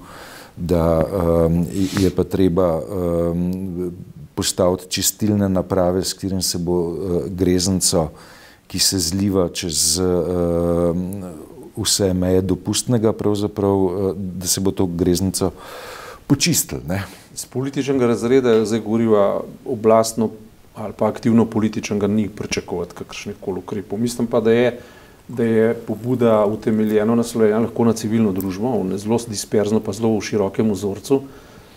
da 0.56 1.02
um, 1.02 1.64
je 1.98 2.10
pa 2.14 2.24
treba 2.24 2.68
um, 2.78 3.90
postaviti 4.34 4.86
čistilne 4.90 5.48
naprave, 5.48 6.04
s 6.04 6.14
katerim 6.14 6.42
se 6.42 6.58
bo 6.58 6.78
uh, 6.78 7.16
greznico, 7.26 8.08
ki 8.70 8.78
se 8.78 8.98
zliva 8.98 9.48
čez. 9.50 9.98
Uh, 9.98 11.53
vse 11.76 12.14
meje 12.14 12.42
dopustnega, 12.42 13.08
eh, 13.08 14.14
da 14.16 14.46
se 14.46 14.60
bo 14.60 14.70
to 14.70 14.86
greznico 14.86 15.50
počistil. 16.26 16.78
Ne? 16.88 17.02
Z 17.34 17.46
političnega 17.46 18.06
razreda 18.06 18.64
zdaj 18.64 18.80
govoriva 18.80 19.40
oblastno 19.64 20.30
ali 20.74 20.92
pa 20.98 21.06
aktivno 21.06 21.44
političnega 21.46 22.06
ni 22.06 22.28
pričakovati 22.28 22.94
kakršnih 22.94 23.36
koli 23.40 23.58
ukrepov. 23.58 23.98
Mislim 23.98 24.26
pa, 24.26 24.40
da 24.40 24.52
je, 24.52 24.80
da 25.28 25.44
je 25.44 25.74
pobuda 25.74 26.44
utemeljeno 26.46 27.14
naslovljena 27.14 27.60
lahko 27.60 27.84
na 27.84 27.92
civilno 27.92 28.32
družbo, 28.32 28.82
zelo 28.96 29.18
disperzno, 29.28 29.80
pa 29.80 29.92
zelo 29.92 30.10
v 30.18 30.20
širokem 30.20 30.72
vzorcu. 30.72 31.20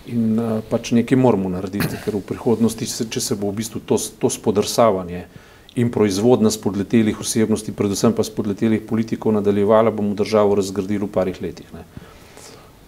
In 0.08 0.40
uh, 0.40 0.64
pač 0.70 0.92
nekaj 0.98 1.18
moramo 1.18 1.50
narediti, 1.50 2.00
ker 2.06 2.16
v 2.16 2.24
prihodnosti, 2.26 2.88
če 3.10 3.22
se 3.22 3.36
bo 3.36 3.52
v 3.52 3.60
bistvu 3.60 3.84
to, 3.86 4.00
to 4.18 4.30
spodrsavanje 4.34 5.28
uh, 5.28 5.47
in 5.78 5.92
proizvodna 5.94 6.50
spodletelih 6.52 7.20
osebnosti, 7.22 7.72
predvsem 7.72 8.14
pa 8.18 8.24
spodletelih 8.26 8.82
politikov 8.90 9.36
nadaljevala, 9.38 9.94
bomo 9.94 10.16
državo 10.18 10.56
razgradili 10.58 11.06
v 11.06 11.12
parih 11.14 11.38
letih. 11.42 11.70
Ne. 11.74 11.86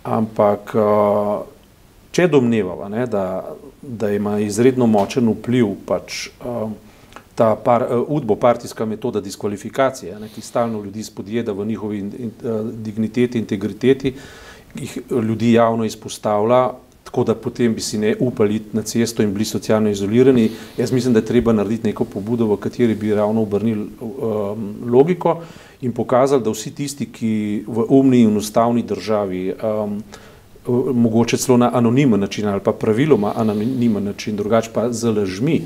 Ampak, 0.09 0.73
če 2.11 2.27
domnevava, 2.33 2.89
ne, 2.89 3.05
da, 3.05 3.23
da 3.81 4.09
ima 4.11 4.39
izredno 4.41 4.87
močen 4.89 5.29
vpliv 5.29 5.75
pač, 5.85 6.29
ta 7.37 7.53
par, 7.55 7.85
udbo 8.07 8.35
partijska 8.35 8.85
metoda 8.89 9.21
diskvalifikacije, 9.21 10.17
ne, 10.19 10.31
ki 10.33 10.41
stalno 10.41 10.81
ljudi 10.83 11.05
spodjeda 11.05 11.53
v 11.53 11.65
njihovi 11.69 11.99
in, 11.99 12.11
in, 12.25 12.31
digniteti, 12.83 13.39
integriteti, 13.39 14.15
jih 14.75 14.97
ljudi 15.11 15.53
javno 15.53 15.85
izpostavlja, 15.85 16.63
tako 17.09 17.23
da 17.23 17.35
potem 17.35 17.73
bi 17.73 17.81
si 17.81 17.97
ne 17.97 18.15
upali 18.19 18.61
na 18.73 18.81
cesto 18.81 19.23
in 19.23 19.33
bili 19.33 19.45
socialno 19.45 19.89
izolirani. 19.89 20.51
Jaz 20.77 20.91
mislim, 20.91 21.13
da 21.13 21.19
je 21.19 21.25
treba 21.25 21.53
narediti 21.53 21.87
neko 21.87 22.05
pobudo, 22.05 22.45
v 22.45 22.57
kateri 22.57 22.95
bi 22.95 23.13
ravno 23.13 23.41
obrnili 23.41 23.87
um, 23.99 24.75
logiko 24.85 25.41
in 25.81 25.91
pokazali, 25.91 26.43
da 26.43 26.53
vsi 26.53 26.75
tisti, 26.75 27.07
ki 27.09 27.63
v 27.67 27.85
umni 27.89 28.21
in 28.21 28.37
ustavni 28.37 28.83
državi, 28.83 29.53
um, 29.57 30.03
mogoče 30.93 31.37
celo 31.37 31.57
na 31.57 31.71
anonimen 31.73 32.19
način 32.19 32.47
ali 32.47 32.61
pa 32.61 32.73
praviloma 32.73 33.33
anonimen 33.35 34.03
način, 34.03 34.35
drugače 34.35 34.69
pa 34.73 34.91
z 34.93 35.09
lažmi, 35.09 35.63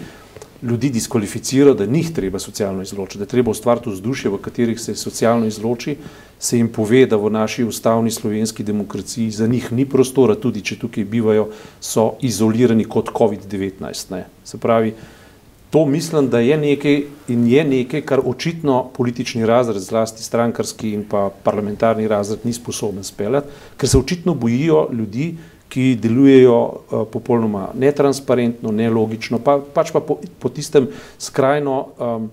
ljudi 0.63 0.89
diskvalificira, 0.89 1.73
da 1.73 1.85
njih 1.85 2.13
treba 2.15 2.39
socialno 2.39 2.81
izločiti, 2.81 3.19
da 3.19 3.25
treba 3.25 3.51
ustvariti 3.51 3.89
vzdušje, 3.89 4.31
v 4.31 4.37
katerih 4.41 4.79
se 4.79 4.95
socialno 4.95 5.45
izloči, 5.45 5.97
se 6.39 6.57
jim 6.57 6.69
pove, 6.71 7.05
da 7.05 7.17
v 7.17 7.31
naši 7.31 7.63
ustavni 7.63 8.11
slovenski 8.11 8.63
demokraciji 8.63 9.31
za 9.31 9.47
njih 9.47 9.71
ni 9.71 9.85
prostora, 9.85 10.35
tudi 10.35 10.61
če 10.61 10.79
tukaj 10.79 11.03
bivajo, 11.03 11.49
so 11.79 12.13
izolirani 12.21 12.85
kot 12.85 13.11
COVID-19. 13.11 14.23
Se 14.43 14.57
pravi, 14.57 14.93
to 15.73 15.85
mislim, 15.85 16.29
da 16.29 16.39
je 16.39 16.57
nekaj 16.57 16.99
in 17.27 17.47
je 17.47 17.63
nekaj, 17.65 18.01
kar 18.01 18.21
očitno 18.25 18.89
politični 18.93 19.45
razred, 19.45 19.81
zlasti 19.81 20.23
strankarski 20.23 20.91
in 20.93 21.03
pa 21.09 21.29
parlamentarni 21.43 22.07
razred 22.07 22.43
ni 22.43 22.53
sposoben 22.53 23.03
speljati, 23.03 23.47
ker 23.77 23.89
se 23.89 23.97
očitno 23.97 24.35
bojijo 24.35 24.87
ljudi, 24.93 25.35
ki 25.73 25.95
delujejo 25.97 26.57
uh, 26.61 27.03
popolnoma 27.09 27.71
netransparentno, 27.73 28.71
nelogično, 28.71 29.39
pa, 29.41 29.57
pač 29.57 29.89
pa 29.89 30.03
po, 30.05 30.19
po 30.39 30.51
tistem 30.53 30.85
skrajno 31.17 31.77
um, 31.97 32.27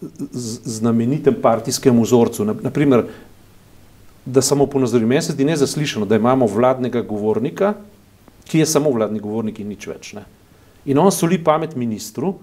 znamenitem 0.00 1.36
partijskem 1.42 2.00
vzorcu. 2.00 2.46
Naprimer, 2.64 3.04
da 4.24 4.42
samo 4.42 4.66
ponazorim, 4.66 5.08
meni 5.08 5.22
se 5.22 5.32
zdi 5.36 5.44
nezaslišano, 5.44 6.06
da 6.06 6.16
imamo 6.16 6.46
vladnega 6.46 7.02
govornika, 7.02 7.74
ki 8.48 8.62
je 8.62 8.66
samo 8.66 8.90
vladni 8.90 9.20
govornik 9.20 9.60
in 9.60 9.68
nič 9.68 9.86
več. 9.88 10.12
Ne? 10.16 10.24
In 10.88 10.98
on 10.98 11.12
soli 11.12 11.36
pamet 11.44 11.76
ministru, 11.76 12.34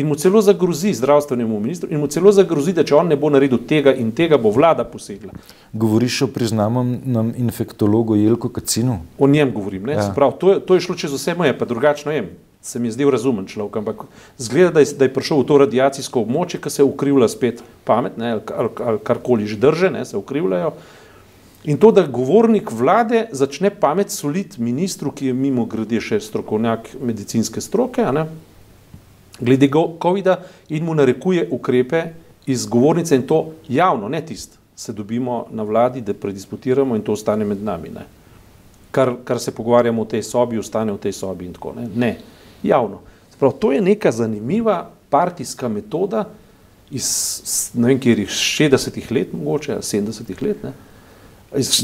in 0.00 0.06
mu 0.08 0.14
celo 0.14 0.40
zagrozi 0.42 0.94
zdravstvenemu 0.94 1.60
ministru, 1.60 1.88
in 1.92 2.00
mu 2.00 2.06
celo 2.06 2.32
zagrozi, 2.32 2.72
da 2.72 2.84
če 2.86 2.96
on 2.96 3.10
ne 3.12 3.16
bo 3.20 3.30
naredil 3.30 3.60
tega 3.68 3.92
in 3.94 4.12
tega, 4.16 4.38
bo 4.40 4.52
vlada 4.54 4.86
posegla. 4.88 5.34
Govoriš 5.72 6.22
o 6.26 6.28
priznanem 6.32 7.34
infektologu 7.36 8.16
Jelko 8.16 8.48
Kacinu? 8.48 9.00
O 9.18 9.28
njem 9.28 9.52
govorim. 9.54 9.88
Ja. 9.92 10.06
Sprav, 10.08 10.38
to, 10.40 10.54
je, 10.54 10.62
to 10.64 10.78
je 10.78 10.86
šlo 10.86 10.96
čez 10.96 11.12
vse 11.12 11.34
moje, 11.36 11.56
pa 11.58 11.68
drugačno 11.68 12.12
jem. 12.12 12.30
Se 12.62 12.78
mi 12.78 12.88
je 12.88 12.92
zdel 12.92 13.08
razumen 13.12 13.46
človek, 13.48 13.76
ampak 13.80 14.02
zgleda, 14.36 14.70
da 14.76 14.80
je, 14.84 14.92
da 14.98 15.06
je 15.08 15.14
prišel 15.14 15.40
v 15.40 15.46
to 15.48 15.58
radiacijsko 15.62 16.24
območje, 16.26 16.60
ki 16.60 16.72
se 16.72 16.84
ukrivlja 16.84 17.28
spet 17.32 17.62
pamet, 17.88 18.18
ne, 18.20 18.34
ali, 18.36 18.42
ali, 18.56 18.72
ali 18.84 19.00
karkoli 19.04 19.48
že 19.48 19.56
drže, 19.60 19.92
ne, 19.94 20.04
se 20.04 20.16
ukrivljajo. 20.20 20.74
In 21.72 21.80
to, 21.80 21.88
da 21.92 22.04
govornik 22.08 22.72
vlade 22.72 23.26
začne 23.32 23.70
pamet 23.72 24.12
soliti 24.12 24.60
ministru, 24.60 25.12
ki 25.12 25.32
je 25.32 25.36
mimo 25.36 25.64
grede 25.68 26.00
še 26.04 26.20
strokovnjak 26.20 26.94
medicinske 27.00 27.64
stroke, 27.64 28.04
ne, 28.12 28.28
glede 29.40 29.68
COVID-a 30.02 30.36
in 30.68 30.84
mu 30.84 30.94
narekuje 30.94 31.48
ukrepe 31.50 32.02
iz 32.46 32.66
govornice 32.66 33.16
in 33.16 33.22
to 33.22 33.52
javno, 33.68 34.08
ne 34.08 34.20
tist, 34.26 34.58
se 34.76 34.92
dobimo 34.92 35.46
na 35.50 35.62
vladi, 35.62 36.00
da 36.00 36.14
predisputiramo 36.14 36.96
in 36.96 37.02
to 37.02 37.12
ostane 37.12 37.44
med 37.44 37.62
nami. 37.62 37.88
Ne. 37.88 38.06
Kar, 38.90 39.14
kar 39.24 39.38
se 39.38 39.54
pogovarjamo 39.54 40.04
v 40.04 40.08
tej 40.08 40.22
sobi, 40.22 40.58
ostane 40.58 40.92
v 40.92 40.98
tej 40.98 41.12
sobi 41.12 41.46
in 41.46 41.52
tako. 41.52 41.74
Ne, 41.76 41.88
ne 41.96 42.16
javno. 42.62 43.00
Sprav, 43.32 43.52
to 43.52 43.72
je 43.72 43.80
neka 43.80 44.12
zanimiva 44.12 44.90
partijska 45.10 45.68
metoda 45.68 46.24
iz 46.90 47.70
ne 47.74 47.88
vem, 47.88 48.00
kjer 48.00 48.18
60-ih 48.18 49.12
let, 49.12 49.32
mogoče 49.32 49.78
70-ih 49.78 50.42
let. 50.42 50.62
Ne. 50.64 50.72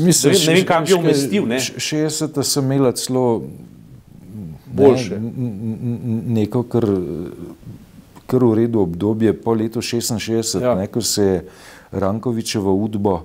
Mislim, 0.04 0.34
ne 0.46 0.54
vem, 0.54 0.66
kam 0.66 0.84
bi 0.84 0.94
umestil. 0.94 1.44
60 1.44 2.42
sem 2.42 2.64
imela 2.64 2.92
celo 2.92 3.42
boljše. 4.76 5.20
Ne, 5.20 5.98
neko, 6.40 6.62
kar, 6.62 6.86
kar 8.26 8.44
v 8.44 8.54
redu 8.54 8.80
obdobje 8.84 9.32
po 9.40 9.54
letu 9.54 9.82
66, 9.82 10.62
ja. 10.62 10.74
ne, 10.74 10.86
ko 10.86 11.02
se 11.02 11.24
je 11.24 11.44
Rankovičevo 11.92 12.74
udbo 12.74 13.20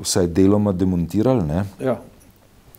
vsaj 0.00 0.30
deloma 0.32 0.72
demontiral. 0.72 1.44
Ne. 1.46 1.64
Ja 1.80 2.00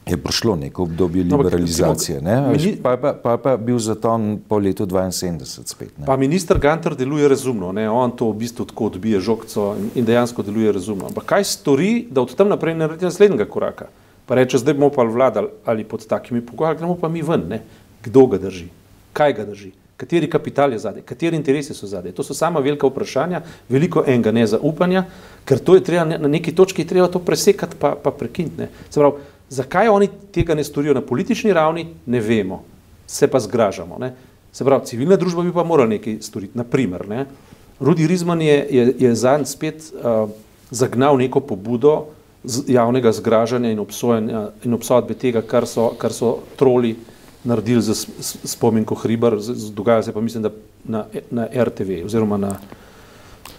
je 0.06 0.18
prišlo 0.18 0.56
neko 0.56 0.84
obdobje 0.84 1.24
no, 1.24 1.38
liberalizacije. 1.38 2.22
Ne? 2.22 2.42
Mini... 2.52 2.76
Pa, 2.84 2.98
pa, 2.98 3.14
pa, 3.14 3.38
pa 3.38 3.58
bil 3.58 3.80
zaton 3.80 4.40
po 4.48 4.58
letu 4.58 4.86
72 4.86 5.66
spet. 5.66 5.98
Ne? 5.98 6.06
Pa 6.06 6.18
minister 6.18 6.60
Gantar 6.60 6.96
deluje 6.96 7.28
razumno, 7.28 7.72
ne? 7.72 7.90
on 7.90 8.12
to 8.12 8.32
v 8.32 8.42
bistvu 8.42 8.66
tako 8.66 8.86
odbije 8.86 9.20
žogco 9.20 9.76
in 9.96 10.06
dejansko 10.06 10.44
deluje 10.44 10.72
razumno. 10.72 11.06
Ampak 11.06 11.26
kaj 11.26 11.44
stori, 11.44 12.08
da 12.10 12.22
od 12.22 12.36
tam 12.36 12.50
naprej 12.50 12.76
naredi 12.76 13.06
naslednjega 13.06 13.46
koraka? 13.46 13.88
Pa 14.32 14.36
reče, 14.36 14.62
zdaj 14.64 14.74
bomo 14.74 14.88
pa 14.96 15.04
vladali 15.04 15.48
ali 15.66 15.84
pod 15.84 16.06
takimi 16.08 16.40
pogoji, 16.46 16.78
gremo 16.78 16.96
pa 16.96 17.10
mi 17.10 17.22
ven. 17.22 17.42
Ne? 17.50 17.58
Kdo 18.04 18.26
ga 18.32 18.38
drži? 18.38 18.70
Kaj 19.14 19.34
ga 19.34 19.46
drži? 19.46 19.72
Kateri 20.00 20.30
kapital 20.30 20.72
je 20.72 20.80
zadej, 20.80 21.04
kateri 21.04 21.36
interesi 21.36 21.76
so 21.76 21.88
zadej. 21.88 22.14
To 22.16 22.24
so 22.24 22.34
sama 22.34 22.60
velika 22.64 22.88
vprašanja, 22.88 23.42
veliko 23.70 24.06
enega 24.08 24.32
nezaupanja, 24.32 25.04
ker 25.46 25.60
to 25.60 25.76
je 25.76 25.84
treba 25.84 26.06
na 26.06 26.32
neki 26.32 26.56
točki 26.56 26.86
treba 26.88 27.10
to 27.12 27.20
presekati 27.20 27.76
pa, 27.80 27.92
pa 28.04 28.12
prekiniti. 28.12 28.70
Se 28.90 29.00
pravi, 29.04 29.28
Zakaj 29.52 29.92
oni 29.92 30.08
tega 30.32 30.56
ne 30.56 30.64
storijo 30.64 30.94
na 30.94 31.02
politični 31.02 31.52
ravni, 31.54 31.86
ne 32.06 32.20
vemo, 32.24 32.64
se 33.08 33.28
pa 33.28 33.40
zgražamo. 33.40 33.98
Ne? 34.00 34.14
Se 34.54 34.64
pravi, 34.64 34.88
civilna 34.88 35.20
družba 35.20 35.44
bi 35.44 35.52
pa 35.52 35.68
morala 35.68 35.92
nekaj 35.92 36.22
storiti. 36.24 36.56
Naprimer, 36.58 37.04
ne? 37.10 37.26
Rudi 37.80 38.08
Rizman 38.08 38.42
je, 38.42 38.56
je, 38.72 38.94
je 39.00 39.16
zanj 39.16 39.44
spet 39.52 39.92
uh, 39.92 40.30
zagnal 40.72 41.20
neko 41.20 41.44
pobudo 41.44 41.98
javnega 42.68 43.12
zgražanja 43.12 43.72
in, 43.72 43.82
in 44.64 44.74
obsodbe 44.74 45.14
tega, 45.14 45.42
kar 45.42 45.68
so, 45.68 45.92
kar 45.98 46.14
so 46.14 46.40
troli 46.58 46.96
naredili 47.44 47.82
za 47.82 47.96
spominko 48.44 48.96
Hribar, 48.96 49.38
dogaja 49.74 50.04
se 50.04 50.14
pa 50.14 50.22
mislim, 50.22 50.44
da 50.44 50.50
na, 50.84 51.06
na 51.32 51.48
RTV 51.64 52.06
oziroma 52.06 52.38
na 52.38 52.56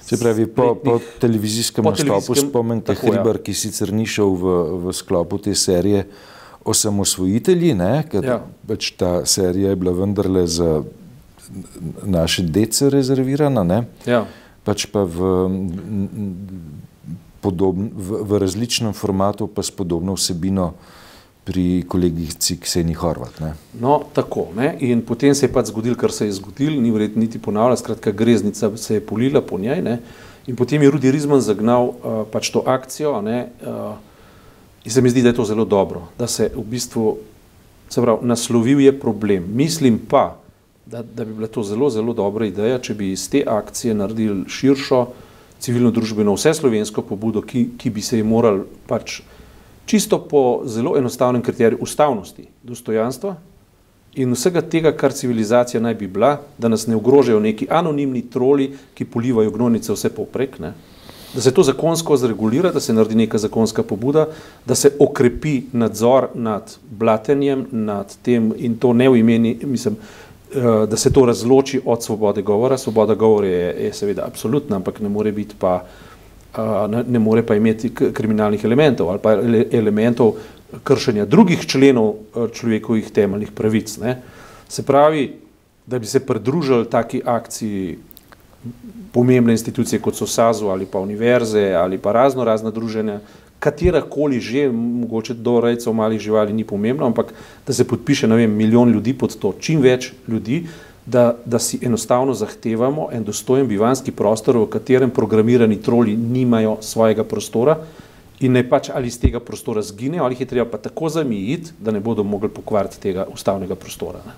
Se 0.03 0.17
pravi, 0.19 0.47
po, 0.47 0.75
po 0.75 0.99
televizijskem 1.21 1.85
nastopu 1.85 2.35
spomenite 2.35 2.95
Hribar, 2.95 3.37
ja. 3.37 3.43
ki 3.43 3.55
sicer 3.55 3.93
ni 3.93 4.07
šel 4.07 4.35
v, 4.37 4.55
v 4.85 4.93
sklopu 4.93 5.39
te 5.39 5.55
serije 5.55 6.05
Osamosvojitelji, 6.65 7.73
ne, 7.75 8.05
ker 8.11 8.27
ja. 8.27 8.37
pač 8.69 8.93
ta 8.99 9.25
serija 9.27 9.73
je 9.73 9.79
bila 9.79 9.95
vendarle 9.97 10.45
za 10.47 10.83
naše 12.05 12.43
dece 12.43 12.91
rezervirana, 12.91 13.65
ne, 13.65 13.81
ja. 14.07 14.25
pač 14.67 14.87
pa 14.93 15.03
v, 15.03 15.33
podobn, 17.43 17.91
v, 17.91 18.23
v 18.23 18.39
različnem 18.39 18.95
formatu 18.95 19.51
pa 19.51 19.63
s 19.63 19.75
podobno 19.75 20.15
vsebino 20.15 20.73
pri 21.43 21.83
kolegici 21.91 22.57
Kseni 22.63 22.95
Horvat. 22.95 23.41
Ne? 23.43 23.55
No, 23.83 23.99
tako. 24.15 24.53
Ne? 24.55 24.77
In 24.87 25.03
potem 25.03 25.35
se 25.35 25.49
je 25.49 25.53
pač 25.53 25.73
zgodil, 25.75 25.99
kar 25.99 26.15
se 26.15 26.31
je 26.31 26.39
zgodil, 26.39 26.79
ni 26.79 26.95
vredno 26.95 27.19
niti 27.19 27.43
ponavljati, 27.43 27.83
skratka, 27.83 28.15
greznica 28.15 28.71
se 28.79 29.01
je 29.01 29.07
polila 29.07 29.43
po 29.43 29.59
njej. 29.59 29.83
Ne? 29.83 29.99
In 30.47 30.57
potem 30.57 30.83
je 30.83 30.91
Rudi 30.91 31.11
Rizman 31.11 31.43
zagnal 31.43 31.91
uh, 31.91 32.23
pač 32.31 32.51
to 32.55 32.63
akcijo. 32.67 33.19
Uh, 33.19 33.99
in 34.87 34.91
se 34.91 35.03
mi 35.03 35.11
zdi, 35.11 35.23
da 35.23 35.35
je 35.35 35.39
to 35.39 35.45
zelo 35.45 35.67
dobro, 35.67 36.07
da 36.19 36.31
se 36.31 36.51
v 36.55 36.63
bistvu, 36.63 37.17
se 37.91 38.03
pravi, 38.03 38.27
naslovil 38.27 38.81
je 38.81 38.95
problem. 38.95 39.51
Mislim 39.51 39.99
pa, 39.99 40.39
da, 40.87 41.03
da 41.03 41.25
bi 41.25 41.35
bila 41.35 41.51
to 41.51 41.63
zelo, 41.67 41.91
zelo 41.91 42.15
dobra 42.15 42.47
ideja, 42.47 42.79
če 42.79 42.95
bi 42.95 43.13
iz 43.13 43.27
te 43.31 43.43
akcije 43.47 43.95
naredili 43.95 44.47
širšo 44.51 45.07
civilno 45.63 45.91
družbeno 45.95 46.35
vse 46.35 46.55
slovensko 46.59 47.05
pobudo, 47.07 47.43
ki, 47.43 47.69
ki 47.79 47.91
bi 47.91 48.03
se 48.03 48.19
je 48.19 48.27
moral 48.27 48.65
pač 48.91 49.21
čisto 49.87 50.19
po 50.19 50.63
zelo 50.67 50.97
enostavnem 50.99 51.43
kriteriju 51.43 51.83
ustavnosti, 51.83 52.49
dostojanstva 52.63 53.37
in 54.15 54.33
vsega 54.37 54.61
tega, 54.61 54.93
kar 54.93 55.13
civilizacija 55.13 55.81
naj 55.81 55.95
bi 55.95 56.07
bila, 56.07 56.37
da 56.59 56.69
nas 56.69 56.87
ne 56.87 56.97
ogrožajo 56.97 57.41
neki 57.41 57.67
anonimni 57.71 58.23
troli, 58.31 58.73
ki 58.95 59.09
polivajo 59.09 59.51
gnojnice 59.51 59.93
vse 59.93 60.11
poprek, 60.13 60.59
ne? 60.61 60.75
da 61.35 61.41
se 61.41 61.51
to 61.55 61.63
zakonsko 61.65 62.17
zregulira, 62.17 62.73
da 62.73 62.81
se 62.81 62.93
naredi 62.93 63.15
neka 63.15 63.39
zakonska 63.39 63.83
pobuda, 63.83 64.27
da 64.67 64.75
se 64.75 64.91
okrepi 65.01 65.63
nadzor 65.73 66.29
nad 66.35 66.77
blatenjem, 66.91 67.67
nad 67.73 68.13
tem 68.23 68.53
in 68.57 68.77
to 68.77 68.93
ne 68.93 69.09
v 69.09 69.17
imeni, 69.23 69.55
mislim, 69.65 69.97
da 70.89 70.97
se 70.97 71.13
to 71.13 71.27
razloči 71.27 71.81
od 71.85 72.03
svobode 72.03 72.43
govora. 72.43 72.79
Svoboda 72.79 73.15
govora 73.15 73.47
je, 73.47 73.85
je 73.85 73.93
seveda 73.93 74.25
absolutna, 74.27 74.77
ampak 74.77 75.01
ne 75.01 75.09
more 75.09 75.33
biti 75.33 75.55
pa 75.59 75.85
uh, 75.85 77.05
ne, 77.07 77.19
more 77.19 77.47
pa 77.47 77.55
imeti 77.55 77.95
kriminalnih 77.95 78.65
elementov 78.65 79.11
ali 79.11 79.19
pa 79.19 79.33
elementov 79.73 80.35
kršenja 80.85 81.25
drugih 81.25 81.67
členov 81.67 82.15
človekovih 82.53 83.11
temeljnih 83.11 83.53
pravic. 83.53 83.97
Ne. 83.99 84.23
Se 84.69 84.83
pravi, 84.83 85.37
da 85.87 85.99
bi 85.99 86.07
se 86.07 86.27
pridružili 86.27 86.91
taki 86.91 87.23
akciji 87.25 87.99
pomembne 89.13 89.53
institucije, 89.53 90.01
kot 90.01 90.15
so 90.17 90.27
SAZU 90.27 90.69
ali 90.69 90.87
pa 90.87 90.99
univerze 90.99 91.73
ali 91.73 91.99
pa 91.99 92.13
razno 92.13 92.45
razna 92.45 92.71
druženja, 92.71 93.21
katerakoli 93.63 94.41
že, 94.43 94.67
mogoče 94.73 95.35
do 95.39 95.61
rejcev 95.63 95.95
malih 95.95 96.21
živali 96.21 96.53
ni 96.53 96.65
pomembno, 96.67 97.07
ampak 97.07 97.31
da 97.67 97.73
se 97.73 97.87
podpiše, 97.87 98.27
vem, 98.27 98.51
milijon 98.51 98.91
ljudi 98.91 99.15
pod 99.15 99.37
to, 99.39 99.55
čim 99.61 99.81
več 99.81 100.11
ljudi, 100.29 100.65
da, 101.07 101.37
da 101.45 101.59
si 101.59 101.79
enostavno 101.83 102.35
zahtevamo 102.35 103.09
en 103.13 103.25
dostojen 103.25 103.67
bivanski 103.67 104.13
prostor, 104.15 104.59
v 104.59 104.71
katerem 104.71 105.11
programirani 105.11 105.81
troli 105.83 106.17
nimajo 106.17 106.77
svojega 106.81 107.25
prostora 107.25 107.79
in 108.43 108.53
ne 108.53 108.63
pač 108.67 108.91
ali 108.91 109.11
iz 109.11 109.19
tega 109.23 109.41
prostora 109.41 109.83
zginejo, 109.83 110.25
ali 110.25 110.35
jih 110.35 110.45
je 110.45 110.51
treba 110.55 110.67
pa 110.71 110.79
tako 110.79 111.09
zamijiti, 111.09 111.75
da 111.79 111.95
ne 111.95 112.01
bodo 112.01 112.23
mogli 112.27 112.51
pokvariti 112.51 113.01
tega 113.01 113.27
ustavnega 113.31 113.75
prostora. 113.79 114.23
Ne. 114.27 114.35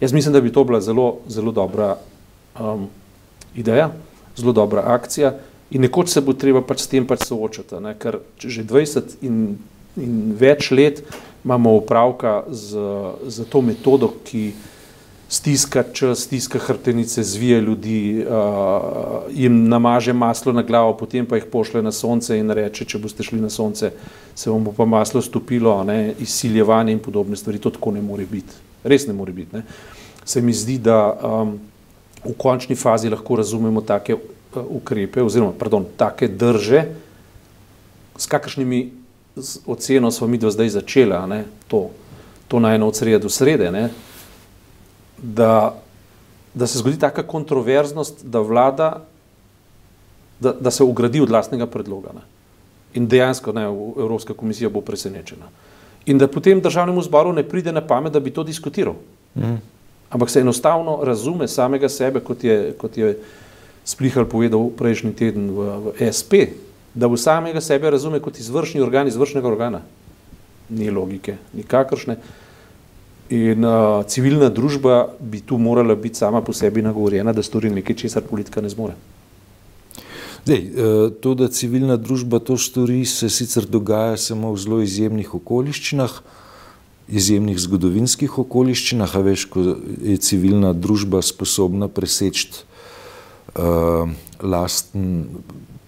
Jaz 0.00 0.12
mislim, 0.12 0.32
da 0.32 0.40
bi 0.40 0.52
to 0.54 0.64
bila 0.64 0.80
zelo, 0.80 1.16
zelo 1.26 1.52
dobra 1.52 1.96
um, 2.60 2.86
ideja, 3.54 3.90
zelo 4.36 4.52
dobra 4.52 4.82
akcija 4.86 5.34
in 5.70 5.82
nekoč 5.84 6.08
se 6.14 6.20
bo 6.20 6.32
treba 6.32 6.62
pač 6.64 6.84
s 6.84 6.90
tem 6.90 7.06
pač 7.06 7.26
soočati, 7.28 7.80
ne, 7.84 7.94
ker 7.98 8.20
že 8.40 8.64
20 8.64 9.18
in, 9.26 9.58
in 9.96 10.14
več 10.38 10.70
let 10.72 11.02
imamo 11.44 11.76
upravka 11.76 12.42
z, 12.50 12.80
z 13.28 13.46
to 13.48 13.62
metodo, 13.62 14.10
ki 14.24 14.52
stiska 15.28 15.84
čas, 15.92 16.24
stiska 16.24 16.58
hrbtenice, 16.58 17.22
zvije 17.22 17.60
ljudi, 17.60 18.24
uh, 18.24 19.28
jim 19.30 19.68
namaže 19.68 20.12
maslo 20.12 20.52
na 20.52 20.62
glavo, 20.62 20.96
potem 20.96 21.26
pa 21.26 21.36
jih 21.36 21.44
pošle 21.52 21.82
na 21.82 21.92
sonce 21.92 22.38
in 22.38 22.50
reče, 22.50 22.84
če 22.88 22.98
boste 22.98 23.22
šli 23.22 23.40
na 23.40 23.50
sonce, 23.52 23.92
se 24.34 24.50
vam 24.50 24.64
bo 24.64 24.72
pa 24.72 24.88
maslo 24.88 25.22
stopilo, 25.22 25.76
ne, 25.84 26.14
izsiljevanje 26.20 26.96
in 26.96 27.02
podobne 27.04 27.36
stvari. 27.36 27.60
To 27.60 27.70
tako 27.70 27.92
ne 27.92 28.02
more 28.02 28.24
biti. 28.26 28.56
Res 28.84 29.06
ne 29.06 29.12
more 29.12 29.32
biti. 29.32 29.56
Ne. 29.56 29.62
Se 30.24 30.40
mi 30.42 30.52
zdi, 30.52 30.78
da 30.80 31.12
um, 31.12 31.58
v 32.24 32.34
končni 32.38 32.76
fazi 32.76 33.12
lahko 33.12 33.36
razumemo 33.36 33.84
take 33.84 34.16
ukrepe 34.54 35.22
oziroma, 35.22 35.52
pardon, 35.58 35.86
take 35.96 36.28
drže, 36.28 36.84
s 38.18 38.26
kakršnimi 38.26 38.92
oceno 39.66 40.10
smo 40.10 40.26
mi 40.26 40.38
do 40.38 40.50
zdaj 40.50 40.68
začela, 40.68 41.26
ne, 41.26 41.44
to, 41.68 41.90
to 42.48 42.60
na 42.60 42.74
eno 42.74 42.88
od 42.88 42.96
srede 42.96 43.18
do 43.18 43.28
srede, 43.28 43.70
ne, 43.70 43.88
da, 45.18 45.74
da 46.54 46.66
se 46.66 46.78
zgodi 46.78 46.98
taka 46.98 47.22
kontroverznost, 47.22 48.24
da 48.24 48.40
vlada, 48.40 49.04
da, 50.40 50.52
da 50.52 50.70
se 50.70 50.84
ugradi 50.84 51.20
od 51.20 51.30
lastnega 51.30 51.66
predloga. 51.66 52.14
Ne. 52.14 52.20
In 52.94 53.08
dejansko 53.08 53.52
ne, 53.52 53.64
Evropska 53.98 54.34
komisija 54.34 54.70
bo 54.70 54.80
presenečena. 54.80 55.50
In 56.06 56.18
da 56.18 56.28
potem 56.28 56.60
državnemu 56.60 57.02
zboru 57.02 57.32
ne 57.32 57.42
pride 57.42 57.72
na 57.72 57.82
pamet, 57.86 58.12
da 58.12 58.20
bi 58.20 58.30
to 58.30 58.42
diskutiral. 58.44 58.94
Mm. 59.34 59.58
Ampak 60.10 60.30
se 60.30 60.40
enostavno 60.40 61.00
razume 61.04 61.48
samega 61.48 61.88
sebe, 61.88 62.20
kot 62.20 62.44
je, 62.44 62.72
kot 62.78 62.96
je 62.96 63.18
Splihal 63.88 64.28
povedal 64.28 64.68
prejšnji 64.76 65.12
teden 65.16 65.48
v, 65.48 65.58
v 65.80 65.86
SP, 66.12 66.52
da 66.92 67.08
v 67.08 67.16
samega 67.16 67.62
sebe 67.64 67.88
razume 67.88 68.20
kot 68.20 68.36
izvršni 68.36 68.84
organ 68.84 69.08
izvršnega 69.08 69.48
organa. 69.48 69.80
Ni 70.68 70.92
logike, 70.92 71.38
nikakršne. 71.56 72.18
In 73.32 73.64
uh, 73.64 74.04
civilna 74.04 74.52
družba 74.52 75.16
bi 75.20 75.40
tu 75.40 75.56
morala 75.56 75.96
biti 75.96 76.20
sama 76.20 76.44
po 76.44 76.52
sebi 76.52 76.84
nagovorjena, 76.84 77.32
da 77.32 77.44
stori 77.44 77.72
nekaj, 77.72 77.96
česar 78.04 78.28
politika 78.28 78.60
ne 78.60 78.68
zmore. 78.68 78.96
Dej, 80.48 80.62
to, 81.20 81.34
da 81.36 81.48
civilna 81.52 81.98
družba 82.00 82.38
to 82.40 82.56
stori, 82.56 83.02
se 83.04 83.28
sicer 83.28 83.66
dogaja 83.68 84.16
samo 84.16 84.52
v 84.54 84.60
zelo 84.60 84.78
izjemnih 84.80 85.34
okoliščinah, 85.40 86.14
izjemnih 87.08 87.58
zgodovinskih 87.60 88.38
okoliščinah, 88.44 89.16
a 89.16 89.24
veš, 89.24 89.44
ko 89.52 89.64
je 90.04 90.16
civilna 90.24 90.72
družba 90.72 91.20
sposobna 91.24 91.88
preseči 91.88 92.64
uh, 93.54 94.10
lasten, 94.42 95.26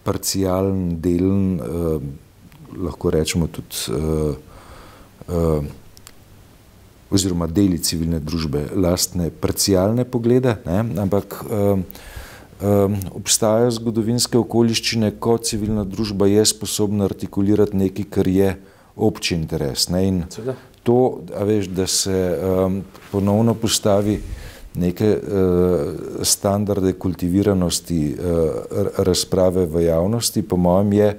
parcijalen, 0.05 1.01
delen, 1.01 1.61
uh, 1.61 2.03
lahko 2.77 3.11
rečemo 3.11 3.49
tudi, 3.51 3.77
uh, 3.93 4.35
uh, 5.29 5.65
oziroma 7.11 7.47
deli 7.51 7.79
civilne 7.83 8.21
družbe, 8.23 8.69
lastne, 8.79 9.31
parcijalne 9.31 10.07
poglede, 10.07 10.57
ne? 10.67 10.85
ampak 11.03 11.41
uh, 11.45 11.83
um, 12.63 12.97
obstajajo 13.19 13.71
zgodovinske 13.81 14.39
okoliščine, 14.39 15.15
ko 15.19 15.37
civilna 15.43 15.85
družba 15.85 16.31
je 16.31 16.45
sposobna 16.47 17.09
artikulirati 17.11 17.77
nekaj, 17.77 18.11
kar 18.15 18.31
je 18.31 18.55
obči 18.97 19.35
interes. 19.37 19.89
Ne? 19.91 20.05
In 20.07 20.23
to, 20.87 21.21
veš, 21.47 21.71
da 21.75 21.87
se 21.91 22.15
um, 22.15 22.81
ponovno 23.11 23.55
postavi 23.55 24.21
neke 24.75 25.11
uh, 25.11 26.23
standarde 26.23 26.93
kultiviranosti 26.93 28.15
uh, 28.15 28.51
razprave 28.99 29.67
v 29.67 29.85
javnosti, 29.85 30.43
po 30.43 30.57
mojem, 30.57 30.93
je 30.93 31.11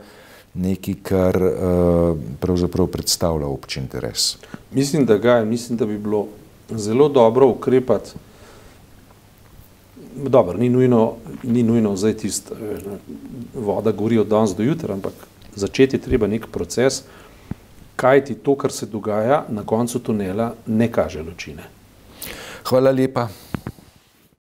nekaj, 0.53 0.95
kar 1.03 1.37
uh, 1.43 2.17
pravzaprav 2.39 2.87
predstavlja 2.87 3.47
obči 3.47 3.79
interes. 3.79 4.35
Mislim, 4.71 5.05
da 5.05 5.17
ga 5.17 5.41
je, 5.41 5.45
mislim, 5.45 5.77
da 5.77 5.85
bi 5.85 5.97
bilo 5.97 6.27
zelo 6.69 7.09
dobro 7.09 7.47
ukrepati 7.47 8.11
dobro, 10.15 10.57
ni 10.57 10.69
nujno, 10.69 11.13
ni 11.43 11.63
nujno 11.63 11.95
zdaj 11.95 12.13
tisto, 12.13 12.55
voda 13.53 13.91
gori 13.91 14.17
od 14.17 14.27
danes 14.27 14.55
do 14.55 14.63
jutra, 14.63 14.93
ampak 14.93 15.13
začeti 15.55 15.95
je 15.95 16.01
treba 16.01 16.27
nek 16.27 16.47
proces, 16.51 17.03
kaj 17.95 18.25
ti 18.25 18.35
to, 18.35 18.55
kar 18.55 18.71
se 18.71 18.85
dogaja 18.85 19.45
na 19.49 19.63
koncu 19.63 19.99
tunela, 19.99 20.53
ne 20.67 20.91
kaže 20.91 21.23
lučine. 21.23 21.63
Hvala 22.63 22.91
lepa. 22.91 23.29